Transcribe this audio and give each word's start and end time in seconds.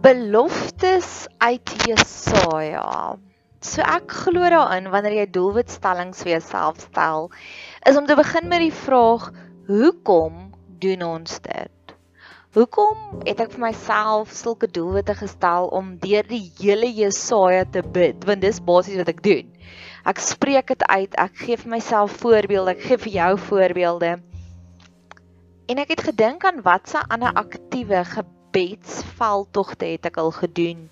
Beloftes 0.00 1.26
uit 1.38 1.72
Jesaja. 1.84 3.18
So 3.60 3.84
ek 3.84 4.14
glo 4.24 4.48
daarin 4.48 4.88
wanneer 4.88 5.18
jy 5.18 5.26
doelwitstellings 5.34 6.22
vir 6.24 6.38
jouself 6.38 6.80
stel, 6.86 7.28
is 7.84 7.98
om 8.00 8.06
te 8.08 8.16
begin 8.16 8.48
met 8.48 8.64
die 8.64 8.72
vraag: 8.72 9.28
Hoekom 9.68 10.46
doen 10.80 11.04
ons 11.04 11.36
dit? 11.44 11.94
Hoekom 12.56 13.20
het 13.28 13.44
ek 13.44 13.52
vir 13.52 13.64
myself 13.66 14.32
sulke 14.34 14.70
doelwitte 14.72 15.14
gestel 15.20 15.68
om 15.68 15.92
deur 16.00 16.24
die 16.26 16.46
hele 16.62 16.88
Jesaja 16.88 17.68
te 17.68 17.84
bid? 17.84 18.24
Want 18.24 18.40
dis 18.40 18.64
basies 18.64 18.98
wat 19.02 19.12
ek 19.12 19.20
doen. 19.22 19.52
Ek 20.08 20.24
spreek 20.24 20.72
dit 20.72 20.88
uit, 20.88 21.12
ek 21.20 21.44
gee 21.44 21.60
vir 21.60 21.74
myself 21.76 22.16
voorbeelde, 22.24 22.72
ek 22.72 22.88
gee 22.88 23.02
vir 23.04 23.16
jou 23.20 23.30
voorbeelde. 23.52 24.16
En 25.68 25.84
ek 25.84 25.92
het 25.92 26.08
gedink 26.08 26.48
aan 26.48 26.64
watse 26.64 27.04
ander 27.12 27.36
aktiewe 27.36 28.00
gebedsveldtogte 28.50 29.84
het 29.94 30.06
ek 30.10 30.16
al 30.18 30.30
gedoen 30.34 30.88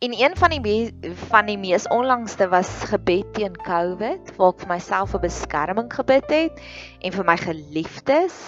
En 0.00 0.14
een 0.20 0.36
van 0.36 0.50
die 0.50 0.94
van 1.28 1.46
die 1.46 1.58
mees 1.58 1.84
onlangste 1.88 2.46
was 2.48 2.68
gebed 2.88 3.34
teen 3.36 3.56
COVID, 3.66 4.30
waar 4.38 4.54
ek 4.54 4.62
vir 4.62 4.70
myself 4.70 5.10
'n 5.12 5.20
beskerming 5.20 5.90
gebid 5.92 6.30
het 6.32 6.62
en 7.04 7.12
vir 7.12 7.26
my 7.28 7.34
geliefdes. 7.36 8.38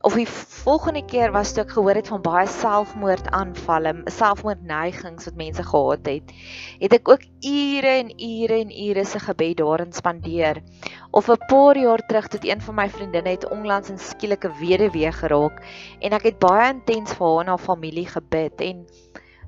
Of 0.00 0.16
die 0.16 0.24
volgende 0.62 1.04
keer 1.04 1.34
was 1.36 1.52
toe 1.52 1.64
ek 1.66 1.74
gehoor 1.76 2.00
het 2.00 2.08
van 2.08 2.24
baie 2.24 2.46
selfmoordaanvalle, 2.48 3.92
selfmoordneigings 4.16 5.28
wat 5.28 5.36
mense 5.36 5.62
gehad 5.62 6.08
het, 6.08 6.32
het 6.80 6.96
ek 7.00 7.08
ook 7.12 7.28
ure 7.52 7.92
en 8.00 8.08
ure 8.16 8.60
en 8.64 8.72
ure 8.88 9.04
se 9.04 9.20
gebed 9.20 9.56
daarin 9.60 9.92
spandeer. 9.92 10.62
Of 11.10 11.28
'n 11.28 11.44
paar 11.52 11.76
jaar 11.76 12.06
terug 12.06 12.28
tot 12.28 12.48
een 12.48 12.60
van 12.60 12.74
my 12.74 12.88
vriendinne 12.88 13.36
het 13.36 13.50
onlangs 13.50 13.90
in 13.90 13.98
skielike 13.98 14.56
weduwee 14.60 15.12
geraak 15.12 15.60
en 16.00 16.12
ek 16.12 16.22
het 16.22 16.38
baie 16.38 16.72
intens 16.72 17.12
vir 17.12 17.26
haar 17.26 17.40
en 17.40 17.52
haar 17.52 17.66
familie 17.68 18.08
gebid 18.08 18.60
en 18.60 18.86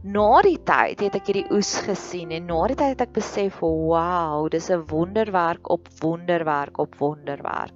na 0.04 0.42
die 0.44 0.58
tyd 0.60 1.00
het 1.00 1.14
ek 1.16 1.30
hierdie 1.30 1.46
oes 1.54 1.72
gesien 1.86 2.32
en 2.36 2.46
na 2.50 2.58
die 2.70 2.76
tyd 2.78 2.94
het 2.94 3.04
ek 3.06 3.12
besef, 3.16 3.60
"Wow, 3.60 4.48
dis 4.50 4.70
'n 4.70 4.84
wonderwerk 4.90 5.70
op 5.70 5.88
wonderwerk 6.00 6.78
op 6.78 6.94
wonderwerk." 6.98 7.74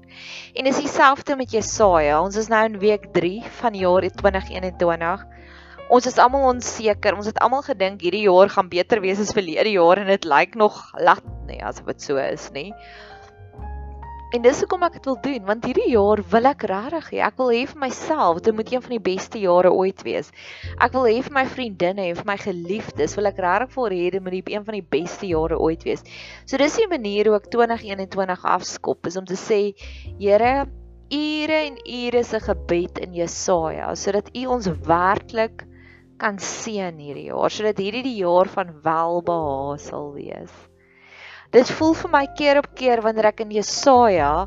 En 0.55 0.65
dis 0.65 0.77
dieselfde 0.77 1.37
met 1.37 1.51
Jesaja. 1.51 2.23
Ons 2.23 2.37
is 2.37 2.49
nou 2.49 2.65
in 2.65 2.79
week 2.79 3.13
3 3.13 3.43
van 3.61 3.75
jaar 3.75 4.03
2021. 4.11 5.27
Ons 5.89 6.07
is 6.07 6.19
almal 6.19 6.49
onseker. 6.49 7.17
Ons 7.17 7.27
het 7.27 7.39
almal 7.39 7.63
gedink 7.63 8.01
hierdie 8.01 8.29
jaar 8.29 8.49
gaan 8.49 8.69
beter 8.69 9.01
wees 9.01 9.19
as 9.19 9.33
verlede 9.33 9.71
jaar 9.71 9.99
en 9.99 10.07
dit 10.07 10.25
lyk 10.25 10.55
nog 10.55 10.91
glad 10.93 11.25
nie 11.47 11.63
asof 11.65 11.87
dit 11.87 12.03
so 12.03 12.17
is 12.17 12.51
nie. 12.53 12.75
En 14.31 14.45
dis 14.45 14.61
hoekom 14.63 14.85
ek 14.87 14.95
dit 14.95 15.07
wil 15.09 15.17
doen, 15.25 15.41
want 15.43 15.65
hierdie 15.67 15.89
jaar 15.91 16.21
wil 16.31 16.47
ek 16.47 16.63
regtig 16.71 17.07
hê, 17.11 17.19
ek 17.27 17.41
wil 17.41 17.49
hê 17.51 17.65
vir 17.67 17.81
myself, 17.83 18.39
dit 18.47 18.55
moet 18.55 18.69
een 18.71 18.85
van 18.85 18.93
die 18.95 19.03
beste 19.09 19.41
jare 19.43 19.73
ooit 19.75 20.05
wees. 20.07 20.31
Ek 20.79 20.95
wil 20.95 21.09
hê 21.11 21.17
vir 21.27 21.35
my 21.35 21.43
vriendinne 21.51 22.05
en 22.13 22.19
vir 22.21 22.29
my 22.29 22.37
geliefdes, 22.39 23.17
wil 23.19 23.27
ek 23.33 23.43
regtig 23.43 23.75
vir 23.75 23.97
hê 23.97 24.05
dit 24.15 24.25
moet 24.29 24.53
een 24.55 24.69
van 24.69 24.79
die 24.79 24.85
beste 24.95 25.33
jare 25.33 25.59
ooit 25.59 25.83
wees. 25.89 26.07
So 26.47 26.63
dis 26.63 26.79
die 26.79 26.87
manier 26.95 27.33
hoe 27.33 27.41
ek 27.41 27.51
2021 27.51 28.47
afskop, 28.55 29.11
is 29.11 29.19
om 29.19 29.27
te 29.27 29.41
sê, 29.41 29.61
Here, 30.23 30.55
ure 31.11 31.61
en 31.67 31.83
ure 31.83 32.23
se 32.31 32.45
gebed 32.47 33.03
in 33.03 33.19
Jesaja, 33.19 33.91
sodat 33.99 34.31
U 34.31 34.47
ons 34.55 34.71
werklik 34.87 35.67
kan 36.23 36.39
seën 36.39 37.03
hierdie 37.03 37.33
jaar, 37.33 37.51
sodat 37.51 37.83
hierdie 37.83 38.07
die 38.07 38.21
jaar 38.23 38.47
van 38.47 38.77
welbehae 38.87 39.81
sal 39.91 40.13
wees. 40.15 40.70
Dit 41.51 41.67
voel 41.75 41.97
vir 41.99 42.11
my 42.13 42.27
keer 42.39 42.61
op 42.61 42.69
keer 42.79 43.01
wanneer 43.03 43.33
ek 43.33 43.41
in 43.43 43.51
Jesaja 43.51 44.45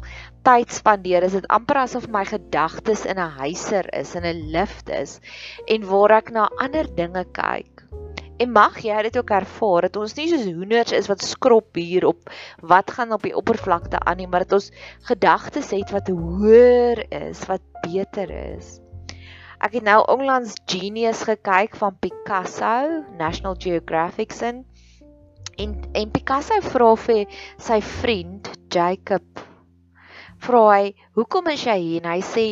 tyd 0.47 0.71
spandeer, 0.71 1.25
is 1.27 1.33
dit 1.35 1.47
amper 1.51 1.81
asof 1.81 2.05
my 2.11 2.21
gedagtes 2.29 3.03
in 3.03 3.19
'n 3.19 3.33
huiser 3.41 3.89
is, 3.91 4.13
in 4.15 4.23
'n 4.23 4.51
lift 4.55 4.87
is 4.87 5.19
en 5.67 5.83
waar 5.89 6.13
ek 6.19 6.31
na 6.31 6.47
ander 6.63 6.87
dinge 6.95 7.25
kyk. 7.35 7.83
En 8.39 8.55
mag 8.55 8.79
jy 8.79 9.01
dit 9.03 9.17
ook 9.19 9.35
ervaar 9.35 9.81
dat 9.81 9.99
ons 9.99 10.15
nie 10.15 10.29
soos 10.31 10.47
hoenders 10.47 10.95
is 10.95 11.11
wat 11.11 11.21
skrop 11.21 11.75
hier 11.75 12.07
op 12.07 12.31
wat 12.61 12.91
gaan 12.91 13.11
op 13.11 13.27
die 13.27 13.35
oppervlakte 13.35 13.99
aan 13.99 14.17
nie, 14.17 14.27
maar 14.27 14.47
dat 14.47 14.55
ons 14.61 14.71
gedagtes 15.03 15.75
het 15.75 15.91
wat 15.91 16.07
hoër 16.07 17.03
is, 17.11 17.43
wat 17.51 17.61
beter 17.83 18.31
is. 18.31 18.79
Ek 19.59 19.75
het 19.75 19.83
nou 19.83 19.99
onlangs 20.07 20.55
Genius 20.71 21.27
gekyk 21.27 21.75
van 21.75 21.99
Picasso, 21.99 23.03
National 23.19 23.55
Geographic 23.59 24.31
se 24.31 24.63
En 25.58 25.74
en 25.92 26.10
Picasso 26.10 26.60
vra 26.70 26.94
vir 27.08 27.26
sy 27.58 27.80
vriend 27.80 28.50
Jacob 28.70 29.48
vra 30.44 30.62
hy, 30.70 30.94
"Hoekom 31.18 31.50
is 31.52 31.64
jy 31.66 31.78
hier?" 31.78 32.02
En 32.02 32.10
hy 32.12 32.20
sê, 32.20 32.46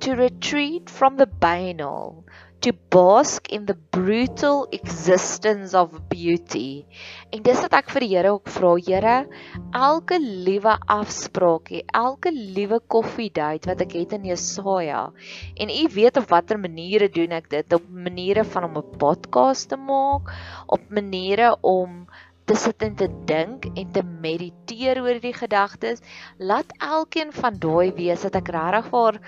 "To 0.00 0.14
retreat 0.14 0.90
from 0.90 1.16
the 1.16 1.26
banal, 1.26 2.24
to 2.60 2.72
bask 2.90 3.48
in 3.52 3.66
the 3.66 3.74
brutal 3.74 4.66
existence 4.72 5.74
of 5.74 6.08
beauty." 6.08 6.86
En 7.32 7.42
dis 7.42 7.60
wat 7.60 7.74
ek 7.74 7.90
vir 7.90 8.00
die 8.00 8.08
Here 8.16 8.32
ook 8.32 8.48
vra, 8.48 8.76
Here, 8.76 9.26
elke 9.74 10.18
liewe 10.18 10.78
afspraakie, 10.88 11.84
elke 11.92 12.30
liewe 12.32 12.80
koffiedייט 12.80 13.66
wat 13.66 13.80
ek 13.82 13.92
het 13.92 14.12
in 14.12 14.24
Jesaja. 14.24 15.12
En 15.56 15.68
U 15.68 15.88
weet 15.94 16.16
op 16.16 16.28
watter 16.28 16.58
maniere 16.58 17.08
doen 17.08 17.32
ek 17.32 17.50
dit? 17.50 17.72
Op 17.72 17.84
maniere 17.88 18.44
van 18.44 18.64
om 18.64 18.78
'n 18.78 18.96
podcast 18.98 19.68
te 19.68 19.76
maak, 19.76 20.32
op 20.66 20.80
maniere 20.90 21.56
om 21.60 22.06
te 22.45 22.55
sit 22.55 22.83
en 22.83 22.95
te 22.95 23.07
dink 23.29 23.65
en 23.73 23.91
te 23.95 24.03
mediteer 24.03 25.01
oor 25.03 25.19
die 25.23 25.33
gedagtes, 25.33 26.03
laat 26.37 26.73
elkeen 26.79 27.31
van 27.35 27.59
daai 27.59 27.93
wees 27.95 28.25
dat 28.27 28.35
ek 28.41 28.51
regtig 28.55 28.89
vir 28.91 29.21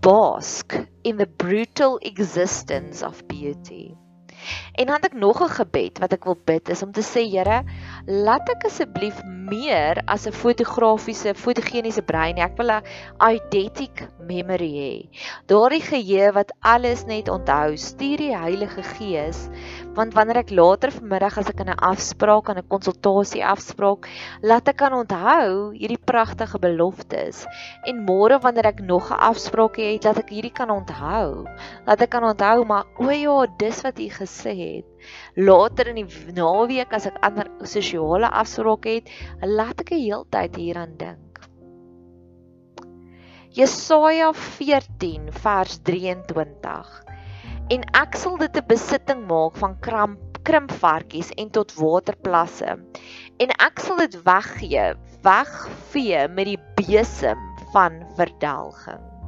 bask 0.00 0.76
in 1.04 1.18
the 1.18 1.26
brutal 1.26 1.98
existence 1.98 3.04
of 3.06 3.24
beauty. 3.26 3.90
En 4.80 4.86
dan 4.86 4.96
het 4.96 5.10
ek 5.10 5.18
nog 5.20 5.42
'n 5.42 5.52
gebed 5.52 5.98
wat 5.98 6.12
ek 6.12 6.24
wil 6.24 6.38
bid 6.44 6.68
is 6.68 6.82
om 6.82 6.92
te 6.92 7.04
sê 7.04 7.26
Here, 7.28 7.64
laat 8.06 8.48
ek 8.48 8.64
asseblief 8.68 9.20
meer 9.50 10.00
as 10.06 10.26
'n 10.26 10.32
fotografiese 10.32 11.34
fotogeniese 11.34 12.02
brein 12.02 12.36
hê. 12.36 12.44
Ek 12.44 12.56
wil 12.58 12.70
'n 12.70 12.82
eidetic 13.18 14.08
memory 14.18 14.72
hê. 14.82 14.94
Daardie 15.46 15.82
geheue 15.82 16.32
wat 16.32 16.52
alles 16.62 17.06
net 17.06 17.28
onthou, 17.28 17.76
stuur 17.76 18.16
die 18.16 18.36
Heilige 18.36 18.82
Gees 18.82 19.48
want 19.94 20.14
wanneer 20.14 20.38
ek 20.44 20.52
later 20.54 20.90
vanmiddag 20.94 21.38
as 21.38 21.50
ek 21.50 21.60
in 21.60 21.70
'n 21.70 21.82
afspraak 21.92 22.48
aan 22.48 22.58
'n 22.58 22.68
konsultasie 22.68 23.42
afspraak, 23.44 24.06
laat 24.42 24.68
ek 24.68 24.76
kan 24.76 24.92
onthou 24.92 25.72
hierdie 25.74 25.98
pragtige 25.98 26.58
beloftes 26.58 27.46
en 27.84 28.06
môre 28.06 28.38
wanneer 28.38 28.66
ek 28.66 28.80
nog 28.80 29.10
'n 29.10 29.18
afspraak 29.30 29.76
het, 29.76 30.04
laat 30.04 30.18
ek 30.18 30.30
hierdie 30.30 30.54
kan 30.54 30.70
onthou. 30.70 31.44
Laat 31.86 32.00
ek 32.00 32.10
kan 32.10 32.24
onthou 32.24 32.64
maar 32.64 32.84
o 32.98 33.10
ja, 33.10 33.46
dis 33.58 33.82
wat 33.82 33.98
u 33.98 34.08
gesê 34.08 34.54
het. 34.54 34.86
Later 35.36 35.90
in 35.92 36.00
die 36.02 36.32
naweek 36.36 36.92
as 36.96 37.06
ek 37.10 37.18
ander 37.26 37.50
sosiale 37.64 38.30
afsprake 38.42 39.00
het, 39.00 39.10
laat 39.42 39.80
ek 39.80 39.92
'n 39.92 40.02
heeltyd 40.04 40.56
hieraan 40.56 40.96
dink. 40.96 41.40
Jesaja 43.50 44.32
14 44.32 45.30
vers 45.42 45.78
23 45.82 46.90
en 47.74 47.86
ek 47.94 48.16
sal 48.16 48.36
dit 48.38 48.56
'n 48.56 48.66
besitting 48.66 49.26
maak 49.26 49.56
van 49.56 49.78
kramp 49.80 50.40
krimpvarkies 50.42 51.30
en 51.36 51.50
tot 51.50 51.74
waterplasse. 51.74 52.78
En 53.38 53.50
ek 53.66 53.80
sal 53.80 53.96
dit 53.96 54.16
weggee 54.24 54.94
wegvee 55.22 56.28
met 56.28 56.46
die 56.46 56.60
besem 56.80 57.38
van 57.72 58.02
verdelging 58.16 59.19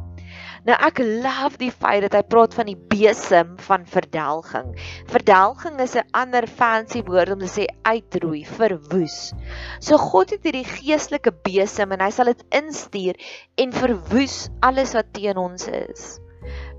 Nou 0.69 0.77
ek 0.87 1.01
love 1.03 1.59
die 1.59 1.73
feit 1.75 2.05
dat 2.07 2.15
hy 2.15 2.23
praat 2.23 2.55
van 2.55 2.69
die 2.71 2.79
besem 2.79 3.57
van 3.67 3.87
verdelging. 3.91 4.73
Verdelging 5.11 5.81
is 5.83 5.97
'n 5.97 6.07
ander 6.23 6.47
fancy 6.47 7.03
woord 7.03 7.35
om 7.35 7.43
te 7.43 7.51
sê 7.51 7.67
uitroei, 7.83 8.45
verwoes. 8.47 9.35
So 9.81 9.99
God 9.99 10.31
het 10.31 10.47
hierdie 10.47 10.65
geestelike 10.65 11.35
besem 11.43 11.93
en 11.93 12.01
hy 12.01 12.11
sal 12.11 12.31
dit 12.31 12.45
instuur 12.63 13.19
en 13.59 13.73
verwoes 13.73 14.49
alles 14.61 14.95
wat 14.95 15.13
teen 15.13 15.37
ons 15.37 15.67
is. 15.67 16.22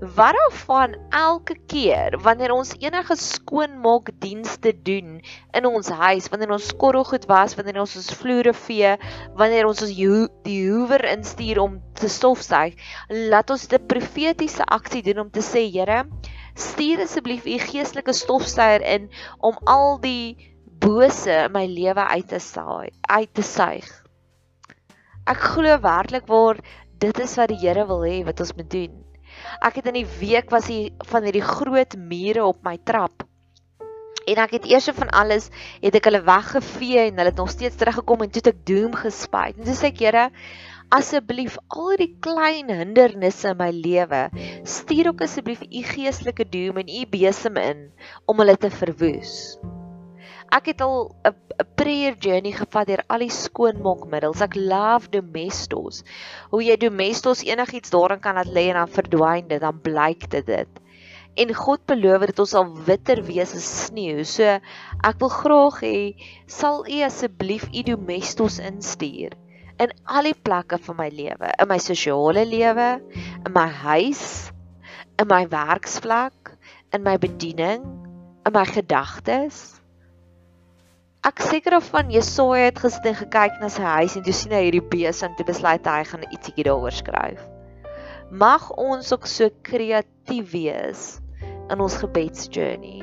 Wat 0.00 0.34
daarvan 0.34 0.96
elke 1.10 1.54
keer 1.70 2.18
wanneer 2.20 2.50
ons 2.50 2.72
enige 2.82 3.14
skoonmaak 3.16 4.10
dienste 4.18 4.72
doen 4.82 5.20
in 5.54 5.66
ons 5.68 5.88
huis, 5.88 6.28
wanneer 6.28 6.50
ons 6.56 6.66
skorrelgoed 6.72 7.28
was, 7.30 7.54
wanneer 7.54 7.78
ons 7.80 7.94
ons 7.96 8.10
vloere 8.18 8.54
vee, 8.64 8.96
wanneer 9.38 9.68
ons 9.68 9.84
ons 9.86 9.94
die 9.94 10.58
hoewer 10.66 11.04
instuur 11.12 11.60
om 11.62 11.78
te 11.94 12.10
stofsuig, 12.10 12.74
laat 13.30 13.50
ons 13.50 13.68
'n 13.70 13.86
profetiese 13.86 14.66
aksie 14.66 15.02
doen 15.02 15.26
om 15.26 15.30
te 15.30 15.40
sê, 15.42 15.62
Here, 15.74 16.04
stuur 16.54 17.02
asseblief 17.02 17.46
u 17.46 17.58
geestelike 17.58 18.12
stofsuier 18.12 18.82
in 18.82 19.08
om 19.40 19.54
al 19.64 19.98
die 20.00 20.36
bose 20.66 21.46
in 21.46 21.52
my 21.52 21.66
lewe 21.66 22.02
uit 22.02 22.28
te 22.28 22.38
saai, 22.38 22.90
uit 23.08 23.34
te 23.34 23.42
suig. 23.42 23.88
Ek 25.26 25.38
glo 25.38 25.78
werklik 25.80 26.26
waar 26.26 26.58
dit 26.98 27.18
is 27.18 27.36
wat 27.36 27.48
die 27.48 27.62
Here 27.62 27.86
wil 27.86 28.02
hê 28.04 28.24
wat 28.24 28.40
ons 28.40 28.54
moet 28.56 28.70
doen. 28.70 29.03
Ek 29.64 29.80
het 29.80 29.88
in 29.90 30.00
die 30.00 30.08
week 30.20 30.50
was 30.52 30.68
hier 30.70 30.90
van 31.10 31.26
hierdie 31.26 31.44
groot 31.44 31.96
mure 31.98 32.44
op 32.44 32.60
my 32.66 32.76
trap. 32.84 33.26
En 34.24 34.40
ek 34.40 34.56
het 34.56 34.68
eers 34.70 34.88
van 34.96 35.10
alles 35.12 35.50
het 35.82 35.98
ek 35.98 36.08
hulle 36.08 36.22
weggevee 36.24 37.02
en 37.08 37.18
hulle 37.20 37.32
het 37.32 37.40
nog 37.40 37.52
steeds 37.52 37.76
teruggekom 37.80 38.24
en 38.24 38.32
toe 38.32 38.40
het 38.40 38.52
ek 38.54 38.64
doom 38.70 38.96
gespuit. 38.96 39.58
En 39.58 39.68
dis 39.68 39.84
ek 39.84 40.00
Here, 40.00 40.30
asseblief 40.94 41.58
al 41.68 41.96
die 42.00 42.10
klein 42.24 42.72
hindernisse 42.72 43.52
in 43.52 43.60
my 43.60 43.70
lewe, 43.74 44.26
stuur 44.64 45.12
ook 45.12 45.24
asseblief 45.28 45.64
u 45.68 45.84
geestelike 45.92 46.48
doom 46.48 46.80
en 46.84 46.92
u 47.00 47.06
besem 47.12 47.60
in 47.60 47.88
om 48.24 48.40
hulle 48.40 48.56
te 48.60 48.72
verwoes 48.72 49.56
ek 50.52 50.72
het 50.72 50.80
al 50.84 51.14
'n 51.28 51.66
prayer 51.78 52.14
journey 52.18 52.52
gevat 52.52 52.86
deur 52.86 53.02
al 53.08 53.24
die 53.24 53.32
skoonmaakmiddels. 53.32 54.42
Ek 54.44 54.54
love 54.54 55.10
Domestos. 55.10 56.02
Hoe 56.50 56.62
jy 56.64 56.76
Domestos 56.76 57.44
enigiets 57.44 57.90
daarin 57.90 58.20
kan 58.20 58.34
laat 58.34 58.52
lê 58.52 58.68
en 58.70 58.80
dan 58.80 58.88
verdwyn 58.88 59.48
dit, 59.48 59.60
dan 59.60 59.80
blyk 59.80 60.30
dit 60.30 60.46
dit. 60.46 60.80
En 61.36 61.54
God 61.54 61.86
beloof 61.86 62.26
dat 62.30 62.38
ons 62.38 62.50
sal 62.50 62.70
witter 62.86 63.22
wees 63.26 63.54
as 63.54 63.86
sneeu. 63.86 64.24
So 64.24 64.42
ek 65.02 65.20
wil 65.20 65.28
graag 65.28 65.80
hê 65.82 65.96
sal 66.46 66.84
U 66.86 67.00
asseblief 67.02 67.68
U 67.72 67.82
Domestos 67.82 68.58
instuur 68.58 69.34
in 69.82 69.90
al 70.06 70.30
die 70.30 70.38
plekke 70.38 70.78
van 70.78 70.96
my 70.96 71.08
lewe, 71.10 71.50
in 71.58 71.68
my 71.68 71.78
sosiale 71.82 72.44
lewe, 72.46 72.90
in 73.46 73.52
my 73.52 73.66
huis, 73.66 74.52
in 75.18 75.26
my 75.26 75.46
werksplek, 75.50 76.54
in 76.94 77.02
my 77.02 77.16
bediening, 77.18 77.82
in 78.46 78.52
my 78.54 78.64
gedagtes 78.64 79.80
Ek 81.24 81.40
seker 81.40 81.78
of 81.78 81.86
van 81.88 82.10
Jesaja 82.12 82.66
het 82.66 82.80
gesit 82.82 83.06
en 83.08 83.14
gekyk 83.16 83.54
na 83.56 83.70
sy 83.72 83.80
huis 83.94 84.12
en 84.18 84.24
toe 84.26 84.32
sien 84.36 84.52
hy 84.52 84.58
hierdie 84.66 84.82
besem 84.92 85.30
en 85.30 85.36
toe 85.38 85.46
besluit 85.48 85.86
hy 85.88 86.02
gaan 86.04 86.26
ietsiekie 86.26 86.66
daaroor 86.66 86.92
skryf. 86.92 87.38
Mag 88.28 88.66
ons 88.76 89.08
ook 89.16 89.24
so 89.32 89.48
kreatief 89.64 90.50
wees 90.52 91.04
in 91.72 91.80
ons 91.80 91.96
gebedsjourney. 92.02 93.00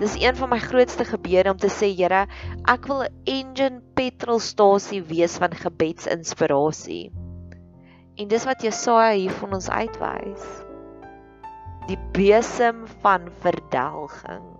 Dis 0.00 0.16
een 0.16 0.38
van 0.38 0.48
my 0.54 0.56
grootste 0.62 1.04
gebede 1.04 1.52
om 1.52 1.60
te 1.60 1.68
sê 1.68 1.90
Here, 1.92 2.22
ek 2.64 2.88
wil 2.88 3.04
'n 3.04 3.12
engine 3.28 3.82
petrolstasie 3.92 5.02
wees 5.12 5.36
van 5.36 5.52
gebedsinspirasie. 5.52 7.12
En 8.16 8.28
dis 8.32 8.48
wat 8.48 8.64
Jesaja 8.64 9.12
hier 9.12 9.36
van 9.42 9.52
ons 9.60 9.68
uitwys. 9.68 10.48
Die 11.92 12.00
besem 12.16 12.86
van 13.04 13.28
verdelging. 13.44 14.59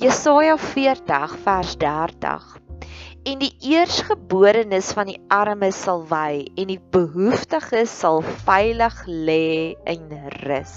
Jesaja 0.00 0.56
40 0.56 1.32
vers 1.44 1.76
30 1.76 2.44
En 3.28 3.38
die 3.38 3.50
eersgeborenes 3.60 4.94
van 4.96 5.10
die 5.10 5.18
armes 5.28 5.76
sal 5.76 6.06
wy 6.08 6.46
en 6.56 6.70
die 6.70 6.78
behoeftiges 6.94 7.92
sal 7.98 8.22
veilig 8.46 8.96
lê 9.04 9.76
en 9.84 10.06
rus. 10.38 10.72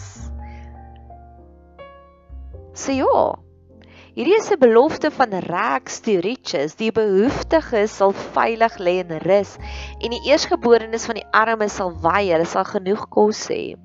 Sê 2.75 2.97
so 2.97 2.97
ja. 2.99 3.23
Hierdie 4.17 4.35
is 4.41 4.51
'n 4.51 4.59
belofte 4.59 5.13
van 5.21 5.39
rags 5.47 6.03
to 6.03 6.19
riches. 6.19 6.75
Die 6.75 6.91
behoeftiges 6.91 7.95
sal 7.95 8.11
veilig 8.35 8.75
lê 8.77 8.99
en 9.05 9.15
rus 9.23 9.55
en 10.03 10.11
die 10.11 10.23
eersgeborenes 10.27 11.07
van 11.07 11.23
die 11.23 11.29
armes 11.31 11.79
sal 11.79 11.95
wy, 11.95 12.27
hulle 12.27 12.45
sal 12.57 12.67
genoeg 12.75 13.07
kos 13.07 13.47
hê. 13.47 13.77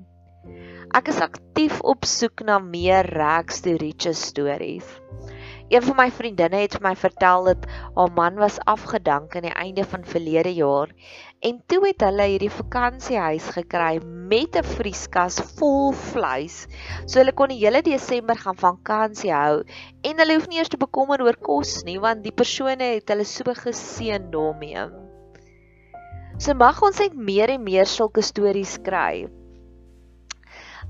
Ek 0.97 1.11
is 1.11 1.19
aktief 1.21 1.75
op 1.85 2.05
soek 2.09 2.41
na 2.47 2.55
meer 2.57 3.05
rags 3.13 3.59
to 3.61 3.75
riches 3.77 4.23
stories. 4.31 4.87
Een 5.69 5.83
van 5.85 5.95
my 5.99 6.07
vriendinne 6.09 6.63
het 6.63 6.77
vir 6.79 6.81
my 6.81 6.93
vertel 6.97 7.45
dat 7.45 7.67
haar 7.97 8.09
man 8.17 8.39
was 8.41 8.57
afgedank 8.73 9.35
aan 9.37 9.45
die 9.45 9.53
einde 9.53 9.85
van 9.91 10.07
verlede 10.13 10.55
jaar 10.57 10.89
en 11.45 11.59
toe 11.69 11.83
het 11.85 12.01
hulle 12.01 12.25
hierdie 12.31 12.49
vakansiehuis 12.55 13.51
gekry 13.59 14.01
met 14.33 14.57
'n 14.57 14.65
vrieskas 14.65 15.37
vol 15.59 15.93
vleis. 16.09 16.65
So 17.05 17.21
hulle 17.21 17.37
kon 17.37 17.53
die 17.53 17.61
hele 17.61 17.85
Desember 17.85 18.41
gaan 18.41 18.57
vakansie 18.57 19.33
hou 19.33 19.61
en 20.01 20.17
hulle 20.17 20.39
hoef 20.39 20.49
nie 20.49 20.57
eers 20.57 20.73
te 20.73 20.81
bekommer 20.81 21.21
oor 21.21 21.37
kos 21.37 21.83
nie 21.85 21.99
want 22.01 22.25
die 22.25 22.33
persone 22.33 22.95
het 22.97 23.13
hulle 23.13 23.29
so 23.29 23.43
geseën 23.45 24.31
daarmee. 24.33 24.89
So 26.39 26.57
mag 26.57 26.81
ons 26.81 26.97
net 26.99 27.13
meer 27.13 27.49
en 27.49 27.63
meer 27.63 27.85
sulke 27.85 28.25
stories 28.25 28.79
skryf. 28.81 29.38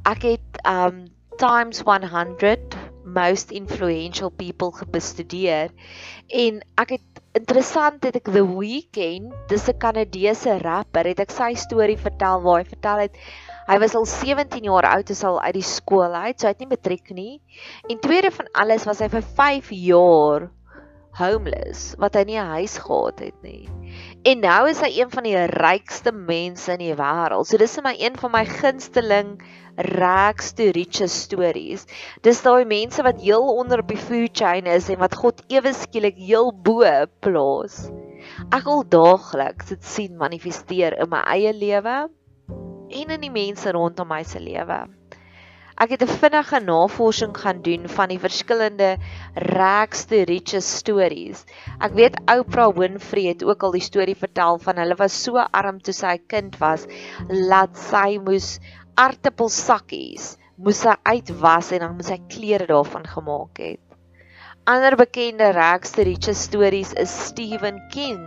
Ek 0.07 0.23
het 0.23 0.61
um 0.67 1.07
times 1.39 1.79
100 1.81 2.75
most 3.03 3.51
influential 3.51 4.29
people 4.29 4.71
gebestudeer 4.75 5.71
en 6.27 6.59
ek 6.77 6.97
het 6.97 7.21
interessant 7.39 8.03
het 8.03 8.17
ek 8.19 8.27
the 8.33 8.43
weekend 8.43 9.31
dis 9.49 9.69
'n 9.69 9.79
Kanadese 9.79 10.59
rapper 10.61 11.07
het 11.07 11.19
ek 11.23 11.31
sy 11.31 11.53
storie 11.55 11.97
vertel 11.97 12.43
waar 12.43 12.61
hy 12.61 12.67
vertel 12.69 13.03
het 13.07 13.17
hy 13.69 13.79
was 13.79 13.95
al 13.95 14.05
17 14.05 14.69
jaar 14.69 14.89
oud 14.91 15.05
toe 15.05 15.17
al 15.27 15.41
uit 15.41 15.57
die 15.57 15.65
skool 15.65 16.13
uit 16.13 16.39
so 16.39 16.47
hy 16.47 16.53
het 16.53 16.59
nie 16.59 16.73
matriek 16.75 17.09
nie 17.15 17.41
en 17.89 17.99
tweede 17.99 18.31
van 18.31 18.49
alles 18.53 18.85
was 18.85 18.99
hy 18.99 19.09
vir 19.09 19.23
5 19.23 19.71
jaar 19.71 20.49
homeless 21.17 21.95
wat 21.99 22.15
hy 22.15 22.23
nie 22.27 22.39
'n 22.39 22.53
huis 22.55 22.77
gehad 22.77 23.19
het 23.19 23.43
nie. 23.43 23.67
En 24.23 24.39
nou 24.39 24.69
is 24.69 24.81
hy 24.81 24.89
een 24.99 25.09
van 25.09 25.23
die 25.23 25.35
rykste 25.35 26.11
mense 26.11 26.71
in 26.71 26.79
die 26.79 26.95
wêreld. 26.95 27.47
So 27.47 27.57
dis 27.57 27.75
vir 27.75 27.83
my 27.83 27.95
een 27.99 28.15
van 28.15 28.31
my 28.31 28.45
gunsteling 28.45 29.41
rags 29.79 30.51
to 30.53 30.71
riches 30.75 31.13
stories. 31.13 31.85
Dis 32.21 32.41
daai 32.43 32.65
mense 32.67 33.03
wat 33.05 33.21
heel 33.23 33.45
onder 33.55 33.79
op 33.83 33.87
die 33.87 33.99
food 33.99 34.35
chain 34.35 34.67
is 34.67 34.89
en 34.89 34.99
wat 34.99 35.15
God 35.15 35.41
ewe 35.47 35.73
skielik 35.73 36.19
heel 36.19 36.51
bo 36.51 36.83
plaas. 37.23 37.87
Ek 38.51 38.67
wil 38.67 38.83
daagliks 38.83 39.71
dit 39.71 39.83
sien 39.83 40.17
manifesteer 40.19 40.99
in 40.99 41.09
my 41.11 41.23
eie 41.31 41.53
lewe 41.55 41.97
en 42.89 43.13
in 43.15 43.21
die 43.21 43.33
mense 43.33 43.71
rondom 43.71 44.09
my 44.11 44.23
se 44.27 44.41
lewe. 44.43 44.87
Ek 45.79 45.93
het 45.95 46.01
'n 46.03 46.11
vinnige 46.21 46.59
navorsing 46.59 47.37
gaan 47.41 47.61
doen 47.63 47.87
van 47.87 48.09
die 48.11 48.19
verskillende 48.19 48.97
rags 49.55 50.03
to 50.05 50.25
riches 50.27 50.67
stories. 50.79 51.45
Ek 51.79 51.93
weet 51.95 52.19
Oprah 52.27 52.75
Winfrey 52.75 53.29
het 53.31 53.45
ook 53.47 53.63
al 53.63 53.77
die 53.77 53.85
storie 53.85 54.15
vertel 54.15 54.59
van 54.59 54.75
hulle 54.75 54.97
was 54.99 55.15
so 55.23 55.37
arm 55.39 55.79
toe 55.79 55.93
sy 55.93 56.17
'n 56.17 56.27
kind 56.27 56.59
was, 56.59 56.83
laat 57.29 57.77
sy 57.77 58.19
moes 58.19 58.59
aartappelsakkies 58.99 60.33
moes 60.59 60.81
sy 60.83 60.93
uitwas 61.07 61.69
en 61.75 61.85
dan 61.85 61.93
moes 61.95 62.09
sy 62.11 62.17
klere 62.31 62.65
daarvan 62.67 63.05
gemaak 63.07 63.61
het. 63.63 63.83
Ander 64.67 64.97
bekende 64.99 65.53
Rags 65.55 65.93
to 65.95 66.03
Riches 66.03 66.41
stories 66.49 66.91
is 66.99 67.13
Stephen 67.29 67.79
King, 67.93 68.19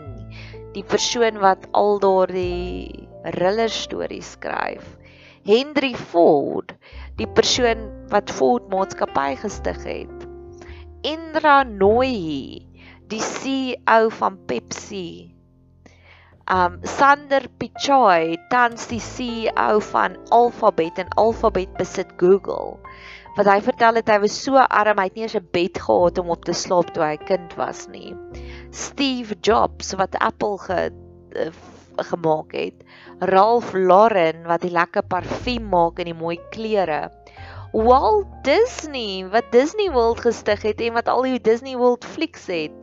die 0.72 0.84
persoon 0.94 1.42
wat 1.42 1.66
al 1.76 2.00
daardie 2.00 3.04
thriller 3.26 3.68
stories 3.68 4.32
skryf. 4.38 4.86
Henry 5.44 5.92
Ford, 5.92 6.72
die 7.20 7.28
persoon 7.28 7.84
wat 8.14 8.32
Ford 8.32 8.72
maatskappy 8.72 9.34
gestig 9.42 9.84
het. 9.84 10.26
Indra 11.04 11.62
Nooyi, 11.68 12.64
die 13.12 13.20
CEO 13.20 14.08
van 14.22 14.40
Pepsi. 14.48 15.34
Um 16.50 16.80
Sander 16.82 17.46
Pichai, 17.58 18.34
tans 18.50 18.88
die 18.90 18.98
CEO 18.98 19.78
van 19.92 20.16
Alphabet 20.34 20.98
en 20.98 21.08
Alphabet 21.14 21.70
besit 21.78 22.10
Google. 22.18 22.80
Wat 23.36 23.46
hy 23.46 23.60
vertel 23.62 24.00
het 24.00 24.10
hy 24.10 24.18
was 24.24 24.34
so 24.42 24.58
arm 24.58 24.98
hy 24.98 25.06
het 25.06 25.14
nie 25.14 25.22
eens 25.28 25.36
'n 25.38 25.46
bed 25.54 25.78
gehad 25.78 26.18
om 26.18 26.32
op 26.34 26.44
te 26.44 26.52
slaap 26.52 26.90
toe 26.92 27.04
hy 27.04 27.16
kind 27.16 27.54
was 27.54 27.86
nie. 27.88 28.10
Steve 28.70 29.38
Jobs 29.40 29.94
wat 29.94 30.18
Apple 30.18 30.58
ge 30.58 30.90
uh, 30.90 31.52
gemaak 32.10 32.52
het. 32.52 32.82
Ralph 33.20 33.72
Lauren 33.72 34.42
wat 34.44 34.66
die 34.66 34.74
lekker 34.74 35.06
parfuum 35.06 35.70
maak 35.70 35.98
en 35.98 36.10
die 36.10 36.18
mooi 36.18 36.40
klere. 36.50 37.10
Walt 37.72 38.26
Disney 38.42 39.28
wat 39.30 39.52
Disney 39.52 39.90
World 39.90 40.20
gestig 40.20 40.62
het 40.62 40.80
en 40.80 40.92
wat 40.98 41.08
al 41.08 41.22
die 41.22 41.40
Disney 41.40 41.76
World 41.76 42.04
flieks 42.04 42.46
het. 42.50 42.81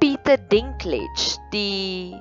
Peter 0.00 0.38
Dinklage, 0.48 1.36
die 1.52 2.16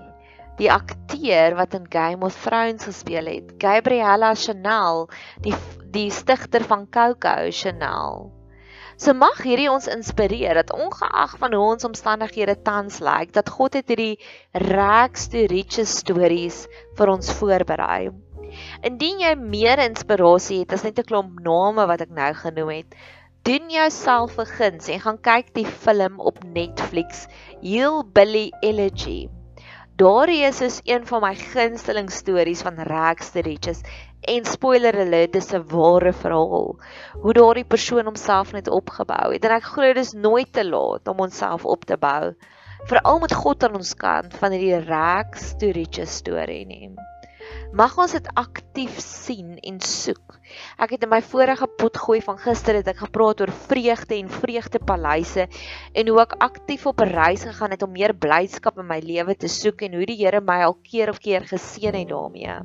die 0.59 0.67
akteur 0.67 1.55
wat 1.55 1.74
in 1.77 1.86
Game 1.88 2.25
of 2.27 2.36
Thrones 2.43 2.83
gespeel 2.83 3.29
het. 3.31 3.53
Gabriella 3.62 4.33
Chanel, 4.36 5.07
die 5.39 5.55
die 5.89 6.09
stigter 6.12 6.65
van 6.67 6.89
Coco 6.91 7.48
Chanel. 7.50 8.27
So 9.00 9.15
mag 9.15 9.38
hierdie 9.48 9.69
ons 9.71 9.88
inspireer 9.88 10.59
dat 10.59 10.74
ongeag 10.75 11.38
van 11.39 11.55
hoe 11.55 11.69
ons 11.71 11.88
omstandighede 11.88 12.57
tans 12.67 13.00
lyk, 13.00 13.31
dat 13.31 13.48
God 13.55 13.77
het 13.79 13.88
hierdie 13.88 14.19
regste 14.67 15.45
riches 15.48 15.93
stories 16.01 16.65
vir 17.00 17.13
ons 17.13 17.31
voorberei. 17.39 18.09
Indien 18.83 19.24
jy 19.24 19.31
meer 19.39 19.79
inspirasie 19.86 20.65
het 20.65 20.75
as 20.75 20.83
net 20.83 21.00
'n 21.00 21.07
klomp 21.13 21.39
name 21.48 21.88
wat 21.88 22.03
ek 22.03 22.12
nou 22.12 22.33
genoem 22.43 22.75
het, 22.75 23.00
doen 23.48 23.69
jouself 23.71 24.38
'n 24.38 24.45
guns 24.45 24.88
en 24.91 25.00
gaan 25.00 25.21
kyk 25.21 25.53
die 25.55 25.65
film 25.65 26.19
op 26.19 26.43
Netflix, 26.43 27.27
Heel 27.62 28.06
Billy 28.06 28.54
Elegy. 28.62 29.28
Daardie 30.00 30.46
is 30.48 30.62
is 30.62 30.80
een 30.88 31.04
van 31.08 31.22
my 31.22 31.36
gunsteling 31.36 32.08
stories 32.12 32.62
van 32.62 32.80
Rags 32.88 33.32
to 33.32 33.42
Riches 33.44 33.82
En 34.22 34.46
spoiler 34.46 34.96
alert, 34.96 35.34
dis 35.34 35.51
'n 35.51 35.66
ware 35.68 36.13
verhaal. 36.13 36.80
Hoe 37.22 37.34
daardie 37.34 37.66
persoon 37.66 38.06
homself 38.06 38.51
net 38.51 38.68
opgebou 38.68 39.34
het 39.34 39.44
en 39.44 39.51
ek 39.51 39.68
glo 39.74 39.94
dis 39.94 40.13
nooit 40.13 40.54
te 40.54 40.63
laat 40.63 41.08
om 41.08 41.20
onsself 41.20 41.66
op 41.66 41.84
te 41.86 41.98
bou. 41.98 42.34
Veral 42.88 43.20
met 43.20 43.34
God 43.34 43.63
aan 43.63 43.75
ons 43.75 43.94
kant 43.94 44.34
van 44.39 44.51
hierdie 44.51 44.80
rags 44.88 45.54
to 45.60 45.72
riches 45.72 46.16
storie 46.16 46.66
nie. 46.66 46.94
Mag 47.69 47.93
ons 48.01 48.15
dit 48.15 48.27
aktief 48.33 48.95
sien 48.97 49.51
en 49.61 49.75
soek. 49.85 50.39
Ek 50.81 50.95
het 50.95 51.03
in 51.05 51.11
my 51.11 51.19
vorige 51.21 51.67
potgooi 51.77 52.17
van 52.25 52.39
gister 52.41 52.79
het 52.79 52.88
ek 52.89 53.03
gepraat 53.03 53.43
oor 53.43 53.51
vreugde 53.67 54.17
en 54.17 54.31
vreugdepaleise 54.33 55.45
en 55.93 56.09
hoe 56.09 56.17
ek 56.23 56.33
aktief 56.41 56.88
op 56.89 57.03
'n 57.05 57.13
reis 57.13 57.45
gegaan 57.45 57.69
het 57.77 57.85
om 57.85 57.93
meer 57.93 58.15
blydskap 58.17 58.79
in 58.81 58.89
my 58.89 58.97
lewe 59.05 59.35
te 59.35 59.47
soek 59.47 59.85
en 59.85 59.93
hoe 59.93 60.05
die 60.05 60.17
Here 60.17 60.41
my 60.41 60.63
al 60.65 60.77
keer 60.81 61.13
op 61.13 61.19
keer 61.19 61.45
geseën 61.45 61.93
het 61.93 62.09
daarmee. 62.09 62.57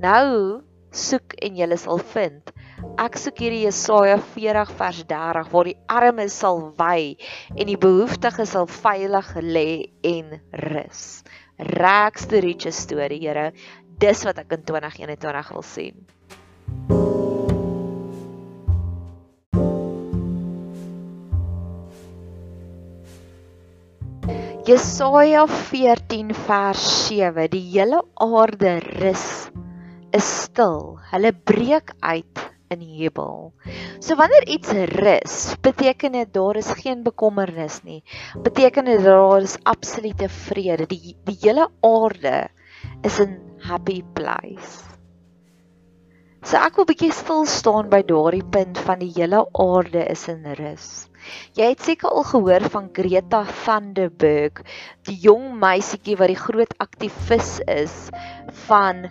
Nou 0.00 0.62
soek 0.90 1.36
en 1.44 1.56
jy 1.56 1.76
sal 1.76 1.98
vind. 1.98 2.50
Ek 2.98 3.16
soek 3.16 3.38
hierdie 3.38 3.66
Jesaja 3.66 4.16
40 4.18 4.72
vers 4.80 5.04
30 5.04 5.52
waar 5.52 5.64
die 5.64 5.78
armes 5.86 6.32
sal 6.32 6.72
wy 6.78 7.16
en 7.56 7.66
die 7.66 7.76
behoeftiges 7.76 8.52
sal 8.56 8.66
veilig 8.66 9.34
lê 9.36 9.92
en 10.02 10.40
rus. 10.72 11.22
Regste 11.62 12.40
riches 12.40 12.80
storie, 12.82 13.20
Here. 13.22 13.52
Dis 14.02 14.24
wat 14.26 14.40
ek 14.40 14.50
in 14.56 14.64
2021 14.66 15.50
wil 15.54 15.62
sien. 15.62 16.00
Jesaja 24.66 25.44
14 25.46 26.32
vers 26.48 26.86
7 27.06 27.46
Die 27.52 27.62
hele 27.76 28.00
aarde 28.26 28.72
rus 28.98 29.28
is 30.10 30.26
stil. 30.48 30.98
Hulle 31.12 31.30
breek 31.34 31.94
uit 32.02 32.42
in 32.74 32.82
jubel. 32.82 33.52
So 34.02 34.18
wanneer 34.18 34.48
iets 34.50 34.74
rus, 34.96 35.36
beteken 35.62 36.18
dit 36.18 36.34
daar 36.34 36.58
is 36.58 36.74
geen 36.82 37.06
bekommernis 37.06 37.78
nie. 37.86 38.00
Beteken 38.34 38.90
dit 38.90 39.06
daar 39.06 39.38
is 39.46 39.60
absolute 39.62 40.26
vrede. 40.42 40.90
Die 40.90 41.14
die 41.22 41.38
hele 41.46 41.70
aarde 41.86 42.48
is 43.06 43.22
'n 43.22 43.51
happy 43.62 44.02
place. 44.14 44.82
So 46.42 46.58
ek 46.58 46.76
wil 46.76 46.88
bietjie 46.88 47.12
stil 47.14 47.44
staan 47.46 47.90
by 47.92 48.02
daardie 48.06 48.42
punt 48.54 48.80
van 48.82 48.98
die 48.98 49.12
hele 49.14 49.44
aarde 49.62 50.02
is 50.10 50.26
in 50.32 50.42
rus. 50.58 50.88
Jy 51.54 51.68
het 51.70 51.84
seker 51.86 52.10
al 52.10 52.26
gehoor 52.26 52.66
van 52.74 52.88
Greta 52.96 53.44
Thunberg, 53.46 54.64
die 55.06 55.14
jong 55.22 55.52
meisietjie 55.62 56.16
wat 56.18 56.32
die 56.32 56.40
groot 56.40 56.74
aktivis 56.82 57.60
is 57.70 57.94
van 58.66 59.06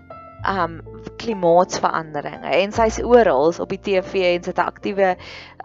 um 0.48 0.82
klimaatsverandering 1.22 2.44
en 2.50 2.72
sy's 2.74 2.98
oral 3.06 3.54
op 3.62 3.70
die 3.70 3.80
TV 3.86 4.24
en 4.34 4.44
sy 4.44 4.52
het 4.52 4.60
'n 4.60 4.72
aktiewe 4.74 5.10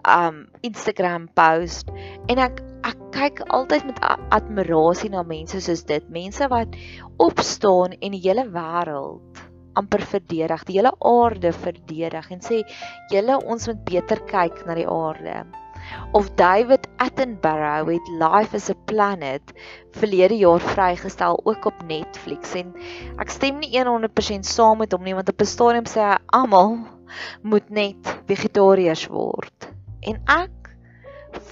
um 0.07 0.45
Instagram 0.61 1.27
post 1.37 1.91
en 2.27 2.39
ek 2.39 2.63
ek 2.87 3.03
kyk 3.11 3.41
altyd 3.51 3.85
met 3.89 3.99
admirasie 4.31 5.09
na 5.11 5.23
mense 5.27 5.59
soos 5.61 5.83
dit. 5.89 6.03
Mense 6.13 6.47
wat 6.51 6.75
opstaan 7.23 7.97
en 7.99 8.15
die 8.15 8.23
hele 8.23 8.45
wêreld 8.53 9.45
amper 9.77 10.01
verdedig 10.09 10.63
die 10.67 10.79
hele 10.79 10.93
aarde 11.05 11.53
verdedig 11.53 12.31
en 12.33 12.43
sê 12.43 12.63
julle 13.13 13.37
ons 13.45 13.69
moet 13.69 13.81
beter 13.91 14.21
kyk 14.31 14.63
na 14.65 14.77
die 14.77 14.87
aarde. 14.89 15.43
Of 16.17 16.33
David 16.39 16.87
Attenborough 17.03 17.91
het 17.93 18.09
Life 18.19 18.57
as 18.57 18.69
a 18.73 18.75
Planet 18.89 19.53
verlede 19.95 20.35
jaar 20.41 20.63
vrygestel 20.73 21.39
ook 21.45 21.69
op 21.71 21.85
Netflix. 21.87 22.55
En 22.59 22.73
ek 23.21 23.31
stem 23.31 23.61
nie 23.63 23.71
100% 23.77 24.49
saam 24.49 24.83
met 24.83 24.91
hom 24.95 25.07
nie 25.07 25.15
want 25.15 25.31
op 25.31 25.41
'n 25.41 25.53
stadium 25.53 25.87
sê 25.87 26.03
hy 26.09 26.17
almal 26.41 26.77
moet 27.41 27.69
net 27.69 28.15
vegetariërs 28.27 29.07
word. 29.07 29.76
En 30.07 30.19
ek 30.31 30.69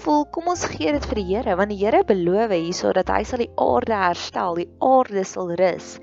voel 0.01 0.23
kom 0.31 0.47
ons 0.53 0.63
gee 0.71 0.91
dit 0.95 1.05
vir 1.11 1.19
die 1.19 1.27
Here 1.27 1.55
want 1.59 1.73
die 1.73 1.79
Here 1.81 2.03
beloof 2.07 2.53
hierso 2.55 2.93
dat 2.95 3.11
hy 3.11 3.23
sal 3.27 3.43
die 3.43 3.51
aarde 3.59 3.97
herstel, 3.99 4.59
die 4.61 4.69
aarde 4.79 5.25
sal 5.27 5.51
rus. 5.59 5.95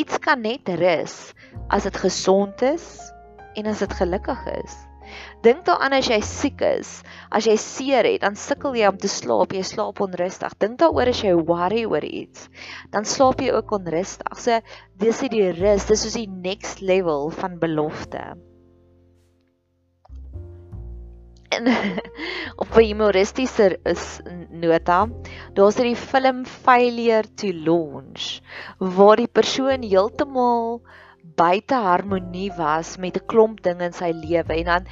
Iets 0.00 0.20
kan 0.24 0.40
net 0.46 0.70
rus 0.80 1.18
as 1.68 1.84
dit 1.84 2.00
gesond 2.04 2.64
is 2.64 2.86
en 3.58 3.68
as 3.68 3.84
dit 3.84 3.98
gelukkig 4.00 4.46
is. 4.54 4.78
Dink 5.44 5.62
daaraan 5.68 5.96
as 5.98 6.08
jy 6.10 6.18
siek 6.24 6.64
is, 6.64 6.88
as 7.32 7.46
jy 7.48 7.56
seer 7.60 8.08
het, 8.08 8.20
dan 8.24 8.36
sukkel 8.36 8.76
jy 8.76 8.88
om 8.90 8.98
te 9.00 9.08
slaap, 9.08 9.54
jy 9.56 9.64
slaap 9.64 10.02
onrustig. 10.04 10.56
Dink 10.60 10.80
daaroor 10.82 11.12
as 11.12 11.22
jy 11.24 11.32
worry 11.38 11.84
oor 11.88 12.04
iets, 12.04 12.48
dan 12.92 13.08
slaap 13.08 13.40
jy 13.44 13.54
ook 13.56 13.72
onrustig. 13.78 14.36
So 14.36 14.60
dis 15.00 15.24
die 15.32 15.48
rus, 15.60 15.88
dis 15.88 16.04
soos 16.04 16.18
die 16.18 16.28
next 16.28 16.84
level 16.84 17.30
van 17.40 17.56
belofte. 17.62 18.26
En 21.48 21.66
op 22.62 22.76
'n 22.76 22.84
humoristiese 22.90 23.78
is 23.82 24.20
nota, 24.50 25.08
daar's 25.56 25.76
hierdie 25.80 25.96
film 25.96 26.44
Failure 26.46 27.24
to 27.34 27.52
Launch 27.52 28.40
waar 28.78 29.16
die 29.16 29.30
persoon 29.38 29.82
heeltemal 29.82 30.80
buite 31.38 31.74
harmonie 31.74 32.50
was 32.56 32.96
met 32.96 33.16
'n 33.16 33.26
klomp 33.26 33.62
dinge 33.62 33.84
in 33.84 33.96
sy 34.00 34.10
lewe 34.24 34.54
en 34.58 34.68
dan 34.72 34.90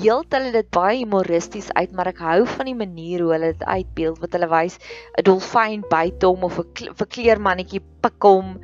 beeld 0.00 0.34
hulle 0.36 0.50
dit 0.54 0.70
baie 0.74 0.96
humoristies 0.98 1.70
uit 1.72 1.92
maar 1.92 2.10
ek 2.10 2.22
hou 2.26 2.40
van 2.56 2.66
die 2.70 2.78
manier 2.78 3.22
hoe 3.22 3.32
hulle 3.32 3.52
dit 3.52 3.62
uitbeeld 3.76 4.18
wat 4.24 4.34
hulle 4.36 4.50
wys 4.50 4.78
'n 5.20 5.24
dolfyn 5.28 5.84
byt 5.94 6.26
hom 6.28 6.44
of 6.48 6.58
'n 6.58 6.90
verkleermannetjie 7.02 7.82
pik 8.06 8.28
hom 8.28 8.58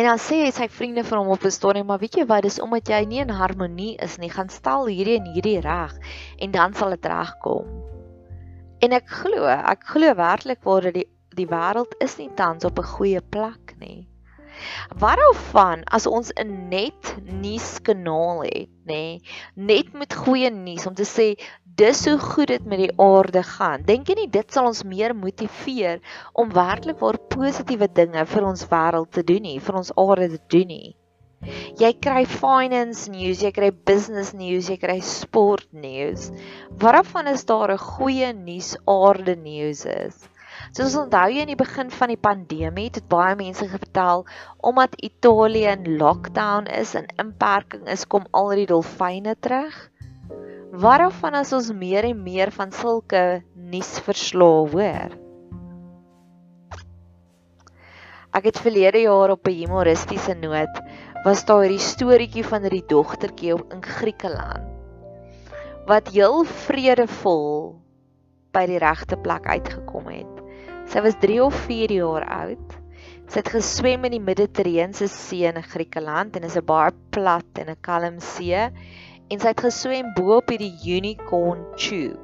en 0.00 0.06
dan 0.08 0.20
sê 0.22 0.38
hy 0.46 0.52
sy 0.56 0.64
vriende 0.72 1.02
vir 1.04 1.18
hom 1.18 1.28
op 1.34 1.42
'n 1.44 1.52
storie 1.52 1.84
maar 1.84 2.00
weet 2.00 2.14
jy 2.16 2.22
wat 2.28 2.46
dis 2.46 2.60
omdat 2.64 2.88
jy 2.88 3.00
nie 3.04 3.18
in 3.20 3.32
harmonie 3.36 3.96
is 4.06 4.16
nie 4.22 4.30
gaan 4.32 4.48
stel 4.48 4.86
hierdie 4.88 5.18
en 5.20 5.26
hierdie 5.34 5.60
reg 5.60 5.92
en 6.40 6.54
dan 6.54 6.72
sal 6.78 6.94
dit 6.96 7.08
regkom 7.12 7.66
en 8.86 8.96
ek 8.96 9.12
glo 9.18 9.44
ek 9.44 9.84
glo 9.92 10.14
werklik 10.22 10.64
waar 10.64 10.88
dat 10.88 10.96
die 10.96 11.08
die 11.36 11.46
wêreld 11.50 11.92
is 12.06 12.16
nie 12.16 12.30
tans 12.40 12.64
op 12.64 12.80
'n 12.80 12.92
goeie 12.94 13.20
plek 13.20 13.76
nie 13.82 14.08
Wat 15.02 15.18
daarvan 15.20 15.84
as 15.84 16.06
ons 16.06 16.32
'n 16.36 16.68
net 16.68 17.14
nuuskanaal 17.24 18.42
het, 18.42 18.70
nê? 18.84 19.20
Nee, 19.20 19.22
net 19.54 19.92
met 19.92 20.14
goeie 20.14 20.50
nuus 20.50 20.86
om 20.86 20.94
te 20.94 21.04
sê 21.04 21.28
dis 21.80 22.04
hoe 22.06 22.18
goed 22.18 22.48
dit 22.52 22.64
met 22.64 22.78
die 22.78 22.94
aarde 23.00 23.42
gaan. 23.42 23.84
Dink 23.88 24.08
jy 24.08 24.14
nie 24.18 24.30
dit 24.30 24.52
sal 24.52 24.66
ons 24.70 24.82
meer 24.84 25.14
motiveer 25.16 26.00
om 26.32 26.52
werklik 26.52 26.98
waar 27.00 27.18
positiewe 27.32 27.88
dinge 28.00 28.24
vir 28.26 28.48
ons 28.52 28.66
wêreld 28.72 29.12
te 29.16 29.24
doen 29.24 29.42
nie, 29.42 29.60
vir 29.60 29.78
ons 29.82 29.92
aarde 29.96 30.28
te 30.34 30.42
doen 30.56 30.68
nie? 30.74 30.96
Jy 31.80 31.92
kry 32.04 32.26
finance 32.28 33.08
news, 33.08 33.40
jy 33.40 33.50
kry 33.56 33.70
business 33.90 34.34
news, 34.36 34.68
jy 34.68 34.76
kry 34.82 34.98
sport 35.00 35.70
news. 35.72 36.28
Waarvan 36.82 37.32
is 37.32 37.46
daar 37.48 37.72
'n 37.72 37.78
goeie 37.78 38.32
nuus 38.34 38.76
aarde 38.84 39.36
news 39.36 39.86
is? 39.86 40.28
Soos 40.70 40.94
onthou 40.94 41.26
jy 41.34 41.42
in 41.42 41.50
die 41.50 41.58
begin 41.58 41.88
van 41.90 42.12
die 42.12 42.20
pandemie 42.20 42.90
het 42.94 43.06
baie 43.10 43.34
mense 43.38 43.66
vertel 43.66 44.22
omdat 44.62 44.94
Italië 45.02 45.72
in 45.72 45.96
lockdown 45.98 46.68
is 46.70 46.94
en 46.94 47.08
inperking 47.18 47.88
is, 47.90 48.06
kom 48.06 48.28
al 48.30 48.52
die 48.54 48.68
dolfyne 48.70 49.34
terug. 49.42 49.74
Waarvan 50.70 51.34
as 51.34 51.50
ons 51.56 51.72
meer 51.74 52.06
en 52.12 52.22
meer 52.22 52.54
van 52.54 52.70
sulke 52.70 53.42
nuusverslae 53.54 54.68
hoor? 54.70 55.16
Ek 58.30 58.46
het 58.46 58.60
verlede 58.62 59.02
jaar 59.02 59.34
op 59.34 59.48
'n 59.50 59.58
humoristiese 59.58 60.38
noot 60.38 60.82
was 61.24 61.42
daar 61.44 61.66
hierdie 61.66 61.82
storieetjie 61.82 62.44
van 62.46 62.62
hierdie 62.62 62.86
dogtertjie 62.86 63.58
in 63.58 63.82
Griekeland 63.82 64.70
wat 65.90 66.12
heel 66.14 66.44
vredevol 66.44 67.74
by 68.54 68.66
die 68.70 68.78
regte 68.78 69.16
plek 69.16 69.46
uitgekom 69.46 70.06
het. 70.06 70.39
Sy 70.90 71.04
was 71.04 71.14
3 71.22 71.36
of 71.44 71.54
4 71.68 71.92
jaar 71.94 72.24
oud. 72.34 72.72
Sy 73.30 73.38
het 73.38 73.50
geswem 73.54 74.08
in 74.08 74.16
die 74.16 74.24
Middellandse 74.26 75.06
See 75.06 75.46
in 75.46 75.60
Griekeland 75.62 76.34
en 76.34 76.46
is 76.48 76.56
'n 76.58 76.66
baie 76.66 76.90
plat 77.14 77.60
en 77.62 77.68
'n 77.70 77.78
kalm 77.80 78.16
see 78.18 78.58
en 79.30 79.38
sy 79.38 79.52
het 79.52 79.62
geswem 79.62 80.08
bo 80.16 80.38
op 80.38 80.50
hierdie 80.50 80.74
unicorn 80.96 81.62
tube. 81.76 82.18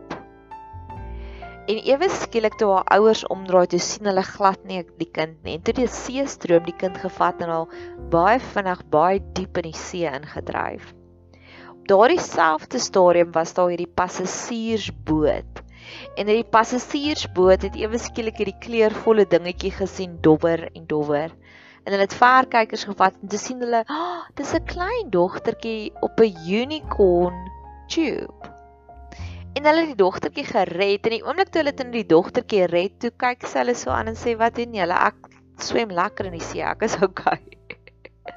En 1.71 1.79
ewe 1.93 2.09
skielik 2.11 2.59
toe 2.59 2.73
haar 2.73 2.99
ouers 2.99 3.23
omdraai 3.27 3.67
toe 3.71 3.79
sien 3.79 4.11
hulle 4.11 4.27
glad 4.27 4.59
nie 4.67 4.83
die 4.99 5.11
kind 5.19 5.39
nie. 5.45 5.55
En 5.55 5.63
toe 5.63 5.75
die 5.75 5.87
see 5.87 6.27
stroom 6.27 6.67
die 6.67 6.75
kind 6.83 6.99
gevat 6.99 7.43
en 7.47 7.51
al 7.59 7.69
baie 8.11 8.41
vinnig 8.41 8.83
baie 8.91 9.23
diep 9.39 9.63
in 9.63 9.71
die 9.71 9.79
see 9.79 10.11
ingedryf. 10.11 10.91
Op 11.71 11.87
daardie 11.87 12.19
selfde 12.19 12.83
stadium 12.83 13.31
was 13.31 13.55
daar 13.55 13.71
hierdie 13.71 13.95
passasiersboot. 13.95 15.66
En 16.17 16.27
hierdie 16.27 16.51
passasiersboot 16.57 17.63
het 17.69 17.77
ewe 17.77 17.99
skielik 17.99 18.41
hierdie 18.43 18.59
kleurvolle 18.67 19.27
dingetjie 19.31 19.73
gesien 19.79 20.19
dobber 20.21 20.67
en 20.73 20.87
dobber. 20.87 21.31
En 21.85 21.95
hulle 21.95 22.09
het 22.09 22.19
verkykers 22.19 22.89
gevat 22.91 23.15
en 23.23 23.31
te 23.31 23.39
sien 23.39 23.63
hulle, 23.63 23.85
oh, 23.87 24.27
dis 24.35 24.55
'n 24.55 24.65
klein 24.75 25.11
dogtertjie 25.11 25.93
op 26.01 26.21
'n 26.21 26.35
unicorn 26.51 27.39
tube 27.89 28.55
en 29.57 29.65
hulle 29.65 29.87
het 29.87 29.95
die 29.95 30.03
dogtertjie 30.03 30.45
gered 30.45 31.07
en 31.09 31.15
die 31.15 31.23
oomblik 31.25 31.49
toe 31.49 31.63
hulle 31.63 31.73
dit 31.73 31.87
in 31.87 31.93
die 31.95 32.05
dogtertjie 32.11 32.67
red, 32.69 32.99
toe 33.01 33.11
kyk 33.25 33.47
sy 33.49 33.63
hulle 33.63 33.75
so 33.79 33.95
aan 33.95 34.13
en 34.13 34.19
sê 34.21 34.37
wat 34.37 34.59
doen 34.59 34.77
julle? 34.77 34.99
Ek 35.09 35.31
swem 35.65 35.95
lekker 35.97 36.29
in 36.29 36.37
die 36.37 36.45
see, 36.45 36.61
ek 36.61 36.85
is 36.85 36.99
okay. 37.01 37.41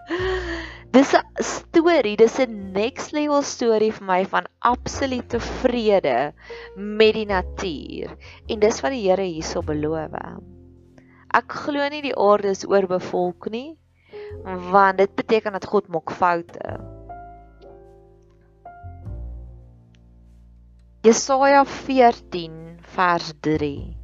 dis 0.91 1.13
'n 1.13 1.43
storie, 1.43 2.15
dis 2.17 2.39
'n 2.39 2.71
next 2.73 3.11
level 3.13 3.41
storie 3.41 3.91
vir 3.91 4.05
my 4.05 4.25
van 4.25 4.47
absolute 4.59 5.39
vrede 5.39 6.33
met 6.75 7.13
die 7.13 7.25
natuur. 7.25 8.15
En 8.47 8.59
dis 8.59 8.81
wat 8.81 8.91
die 8.91 9.05
Here 9.09 9.23
hierso 9.23 9.61
beloof. 9.61 10.15
Ek 11.33 11.51
glo 11.65 11.89
nie 11.89 12.01
die 12.01 12.15
aarde 12.17 12.49
is 12.49 12.65
oorbevolk 12.65 13.49
nie, 13.49 13.77
want 14.71 14.97
dit 14.97 15.15
beteken 15.15 15.53
dat 15.53 15.65
God 15.65 15.87
maak 15.87 16.11
foute. 16.11 16.79
Jesaja 21.01 21.63
14 21.65 22.79
vers 22.81 23.33
3 23.39 23.98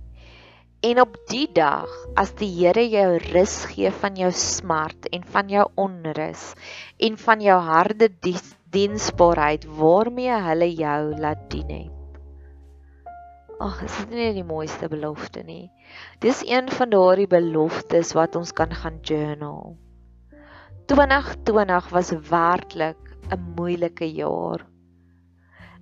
En 0.85 0.99
op 1.01 1.15
die 1.31 1.47
dag 1.49 1.89
as 2.13 2.35
die 2.37 2.51
Here 2.59 2.83
jou 2.85 3.17
rus 3.31 3.53
gee 3.71 3.89
van 4.03 4.17
jou 4.19 4.27
smart 4.37 5.07
en 5.15 5.23
van 5.33 5.47
jou 5.49 5.63
onrus 5.81 6.51
en 7.07 7.15
van 7.17 7.41
jou 7.41 7.55
harde 7.69 8.09
diensbaarheid 8.75 9.65
waarmee 9.79 10.35
hulle 10.49 10.67
jou 10.77 10.99
laat 11.23 11.47
dien 11.49 11.71
het. 11.73 12.19
Ag, 13.65 13.81
is 13.87 13.97
dit 14.03 14.13
nie 14.13 14.29
die 14.35 14.45
mooiste 14.45 14.91
belofte 14.91 15.41
nie? 15.47 15.71
Dis 16.21 16.43
een 16.45 16.69
van 16.69 16.93
daardie 16.93 17.29
beloftes 17.33 18.13
wat 18.13 18.37
ons 18.37 18.53
kan 18.53 18.77
gaan 18.83 19.01
journal. 19.01 19.73
2020 20.91 21.89
was 21.97 22.13
werklik 22.29 23.15
'n 23.31 23.41
moeilike 23.57 24.11
jaar. 24.11 24.67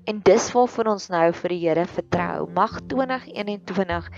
En 0.03 0.19
dis 0.27 0.45
waarvoor 0.51 0.89
ons 0.91 1.05
nou 1.13 1.27
vir 1.39 1.53
die 1.53 1.59
Here 1.61 1.83
vertrou. 1.87 2.47
Mag 2.57 2.73
2021 2.91 4.09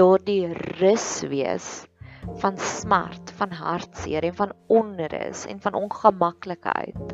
daardie 0.00 0.46
rus 0.80 1.08
wees 1.28 1.66
van 2.40 2.56
smart, 2.56 3.32
van 3.36 3.52
hartseer 3.52 4.24
en 4.24 4.36
van 4.38 4.54
onrus 4.72 5.44
en 5.50 5.60
van 5.60 5.76
ongemaklikheid. 5.76 7.12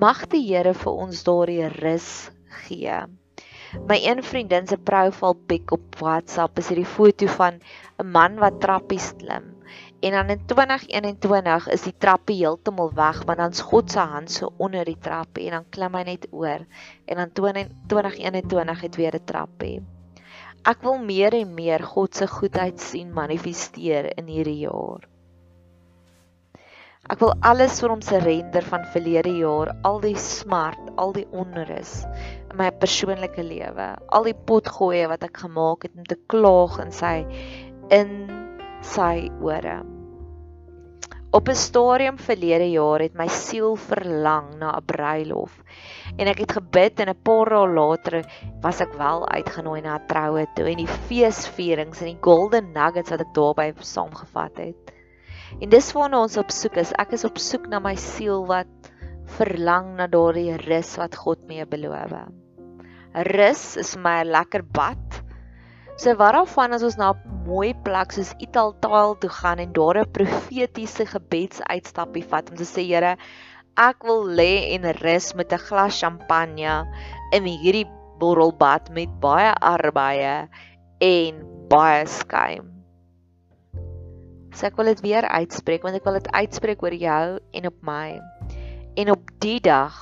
Mag 0.00 0.24
die 0.32 0.46
Here 0.46 0.72
vir 0.72 1.02
ons 1.04 1.24
daardie 1.28 1.68
rus 1.76 2.08
gee. 2.64 3.02
My 3.88 4.00
een 4.00 4.24
vriendin 4.24 4.68
se 4.68 4.80
profiel 4.80 5.36
pic 5.48 5.76
op 5.76 6.00
WhatsApp 6.00 6.60
is 6.60 6.72
hierdie 6.72 6.88
foto 6.88 7.28
van 7.36 7.60
'n 8.00 8.12
man 8.16 8.40
wat 8.40 8.60
trappies 8.64 9.12
klim 9.20 9.51
En 10.02 10.10
dan 10.10 10.30
in 10.34 10.40
2021 10.46 11.68
is 11.70 11.82
die 11.86 11.94
trappie 11.94 12.40
heeltemal 12.40 12.88
weg, 12.94 13.20
want 13.28 13.38
dan's 13.38 13.60
God 13.62 13.90
se 13.90 14.02
hand 14.02 14.30
so 14.34 14.48
onder 14.58 14.84
die 14.84 14.98
trappie 14.98 15.44
en 15.46 15.60
dan 15.60 15.68
klim 15.70 15.94
hy 15.94 16.02
net 16.08 16.26
oor. 16.30 16.64
En 17.06 17.20
dan 17.22 17.30
2021 17.86 18.80
het 18.80 18.98
weer 18.98 19.14
'n 19.14 19.24
trappie. 19.24 19.76
Ek 20.66 20.82
wil 20.82 20.98
meer 20.98 21.34
en 21.38 21.54
meer 21.54 21.82
God 21.82 22.14
se 22.14 22.26
goedheid 22.26 22.80
sien 22.80 23.12
manifesteer 23.12 24.10
in 24.18 24.26
hierdie 24.26 24.58
jaar. 24.66 25.06
Ek 27.10 27.18
wil 27.18 27.34
alles 27.40 27.80
vir 27.80 27.90
hom 27.90 28.02
se 28.02 28.18
render 28.18 28.62
van 28.62 28.84
verlede 28.90 29.38
jaar, 29.38 29.72
al 29.82 30.00
die 30.00 30.16
smart, 30.18 30.82
al 30.96 31.12
die 31.12 31.26
onrus 31.30 32.04
in 32.50 32.56
my 32.58 32.70
persoonlike 32.70 33.42
lewe, 33.42 33.88
al 34.08 34.22
die 34.24 34.34
potgoeie 34.34 35.06
wat 35.08 35.22
ek 35.22 35.42
gemaak 35.46 35.82
het 35.82 35.94
om 35.94 36.04
te 36.04 36.18
klaag 36.26 36.78
in 36.78 36.92
sy 36.92 37.16
in 37.90 38.30
sy 38.82 39.30
ore. 39.42 39.91
Op 41.32 41.48
'n 41.48 41.56
stadium 41.56 42.18
verlede 42.20 42.66
jaar 42.70 43.00
het 43.00 43.14
my 43.16 43.24
siel 43.32 43.76
verlang 43.80 44.48
na 44.60 44.72
'n 44.76 44.84
bruilof 44.84 45.52
en 46.20 46.28
ek 46.28 46.42
het 46.44 46.52
gebid 46.52 47.00
en 47.00 47.08
'n 47.08 47.22
paar 47.24 47.48
dae 47.48 47.68
later 47.72 48.16
was 48.60 48.80
ek 48.84 48.92
wel 49.00 49.24
uitgenooi 49.28 49.80
na 49.80 49.94
'n 49.96 50.06
troue 50.10 50.44
toe 50.54 50.66
en 50.68 50.76
die 50.76 50.94
feesvierings 51.08 52.00
en 52.00 52.10
die 52.12 52.20
golden 52.20 52.72
nuggets 52.72 53.10
wat 53.10 53.24
ek 53.24 53.32
daarby 53.32 53.72
saamgevat 53.80 54.56
het. 54.56 54.92
En 55.60 55.68
dis 55.68 55.92
waarna 55.92 56.20
ons 56.20 56.36
op 56.36 56.50
soek 56.50 56.76
is. 56.76 56.92
Ek 56.92 57.12
is 57.12 57.24
op 57.24 57.38
soek 57.38 57.66
na 57.66 57.78
my 57.78 57.94
siel 57.96 58.46
wat 58.46 58.92
verlang 59.24 59.96
na 59.96 60.06
daardie 60.06 60.56
rus 60.68 60.96
wat 60.96 61.16
God 61.16 61.48
mee 61.48 61.64
beloof. 61.64 62.12
Rus 63.14 63.76
is 63.76 63.96
my 63.96 64.20
'n 64.20 64.30
lekker 64.36 64.62
bad 64.62 65.22
So 66.02 66.10
waarvan 66.18 66.74
as 66.74 66.82
ons 66.82 66.96
na 66.98 67.12
'n 67.14 67.46
mooi 67.46 67.68
plek 67.86 68.10
soos 68.10 68.32
Italtaal 68.42 69.12
toe 69.22 69.30
gaan 69.30 69.60
en 69.62 69.70
daar 69.72 69.98
'n 70.00 70.10
profetiese 70.16 71.06
gebedsuitstappie 71.06 72.24
vat 72.32 72.50
om 72.50 72.56
te 72.58 72.66
sê 72.66 72.82
Here, 72.88 73.12
ek 73.78 74.02
wil 74.02 74.26
lê 74.26 74.74
en 74.74 74.90
rus 74.98 75.28
met 75.38 75.52
'n 75.52 75.62
glas 75.68 76.00
champagne 76.02 76.74
in 77.30 77.46
hierdie 77.46 77.86
borrelbad 78.18 78.90
met 78.90 79.14
baie 79.20 79.54
arbeie 79.54 80.48
en 80.98 81.32
baie 81.70 82.02
skuim. 82.06 82.66
So 84.54 84.66
ek 84.66 84.76
wil 84.76 84.90
dit 84.90 85.06
weer 85.06 85.22
uitspreek 85.22 85.82
want 85.86 85.94
ek 85.94 86.04
wil 86.04 86.18
dit 86.18 86.32
uitspreek 86.34 86.82
oor 86.82 86.98
jou 86.98 87.38
en 87.38 87.66
op 87.66 87.78
my. 87.80 88.20
En 88.96 89.10
op 89.10 89.30
die 89.38 89.60
dag 89.60 89.94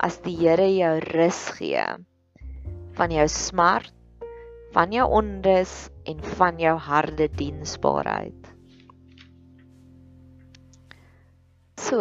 as 0.00 0.16
die 0.24 0.36
Here 0.36 0.68
jou 0.80 0.98
rus 1.12 1.50
gee 1.60 1.84
van 2.96 3.10
jou 3.10 3.28
smart 3.28 3.92
van 4.72 4.92
jou 4.92 5.06
onrus 5.20 5.90
en 6.08 6.22
van 6.38 6.58
jou 6.60 6.76
harde 6.78 7.28
diensbaarheid. 7.36 8.50
So, 11.76 12.00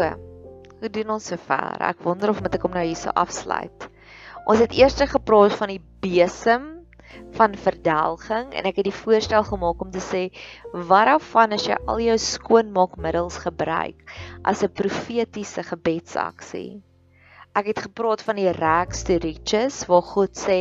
hoe 0.80 0.90
doen 0.90 1.16
ons 1.18 1.32
sover? 1.32 1.82
Ek 1.84 2.04
wonder 2.06 2.32
of 2.32 2.42
moet 2.42 2.56
ek 2.56 2.64
hom 2.66 2.76
nou 2.76 2.86
hierso 2.86 3.12
afsluit. 3.18 3.88
Ons 4.50 4.64
het 4.64 4.74
eers 4.74 4.98
gepraat 4.98 5.54
van 5.60 5.74
die 5.74 5.82
besem 6.02 6.70
van 7.36 7.56
verdelging 7.60 8.54
en 8.56 8.68
ek 8.68 8.80
het 8.80 8.88
die 8.88 8.96
voorstel 8.96 9.44
gemaak 9.48 9.82
om 9.84 9.92
te 9.92 10.02
sê 10.04 10.22
waarvan 10.72 11.56
as 11.56 11.68
jy 11.68 11.76
al 11.92 12.00
jou 12.04 12.16
skoonmaakmiddels 12.24 13.42
gebruik 13.46 14.16
as 14.48 14.64
'n 14.64 14.72
profetiese 14.82 15.64
gebedsaksie. 15.64 16.82
Ek 17.52 17.68
het 17.68 17.84
gepraat 17.84 18.22
van 18.24 18.40
die 18.40 18.52
rags 18.56 19.04
to 19.04 19.20
riches 19.20 19.84
waar 19.92 20.06
God 20.14 20.40
sê 20.40 20.60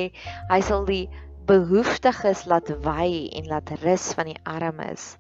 hy 0.51 0.61
sal 0.61 0.85
die 0.85 1.07
behoeftiges 1.51 2.45
laat 2.47 2.69
wy 2.85 3.27
en 3.35 3.49
laat 3.51 3.73
rus 3.83 4.13
van 4.15 4.29
die 4.31 4.39
armes. 4.47 5.17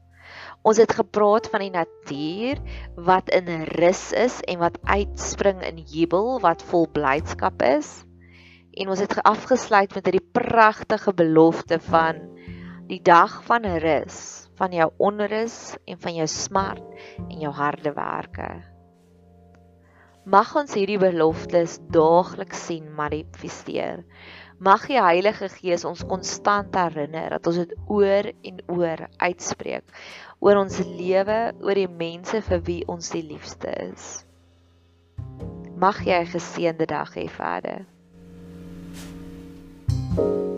Ons 0.62 0.78
het 0.78 0.92
gepraat 0.94 1.48
van 1.50 1.64
die 1.64 1.72
natuur 1.74 2.60
wat 3.08 3.32
in 3.34 3.48
rus 3.80 4.10
is 4.14 4.36
en 4.46 4.60
wat 4.62 4.78
uitspring 4.86 5.64
in 5.66 5.80
jubel 5.90 6.38
wat 6.44 6.62
vol 6.70 6.86
blydskap 6.94 7.64
is. 7.66 7.90
En 8.78 8.92
ons 8.92 9.02
het 9.02 9.16
afgesluit 9.26 9.90
met 9.96 10.06
hierdie 10.06 10.28
pragtige 10.36 11.16
belofte 11.18 11.80
van 11.90 12.22
die 12.90 13.00
dag 13.02 13.40
van 13.48 13.66
rus, 13.82 14.46
van 14.60 14.74
jou 14.76 14.90
onrus 15.02 15.74
en 15.82 15.98
van 15.98 16.20
jou 16.20 16.28
smart 16.30 16.84
en 17.26 17.38
jou 17.42 17.50
harde 17.58 17.90
werke. 17.96 18.50
Mag 20.30 20.52
ons 20.54 20.76
hierdie 20.76 21.00
beloftes 21.00 21.78
daagliks 21.90 22.66
sien 22.68 22.90
manifesteer. 22.94 24.04
Mag 24.60 24.82
die 24.90 25.00
Heilige 25.00 25.48
Gees 25.48 25.86
ons 25.88 26.02
konstant 26.04 26.74
herinner 26.76 27.32
dat 27.32 27.46
ons 27.48 27.62
dit 27.62 27.70
oor 27.88 28.26
en 28.28 28.58
oor 28.68 29.06
uitspreek 29.16 29.94
oor 30.44 30.60
ons 30.60 30.76
lewe, 30.84 31.38
oor 31.64 31.80
die 31.80 31.88
mense 31.88 32.42
vir 32.44 32.60
wie 32.68 32.82
ons 32.84 33.08
die 33.14 33.24
liefste 33.24 33.72
is. 33.86 34.10
Mag 35.80 36.04
jy 36.04 36.20
'n 36.20 36.32
geseënde 36.36 36.86
dag 36.92 37.16
hê 37.16 37.24
verder. 37.28 37.88
thank 40.10 40.18
you 40.18 40.49